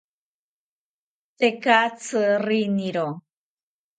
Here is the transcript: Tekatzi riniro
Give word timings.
Tekatzi 1.43 2.23
riniro 2.45 3.05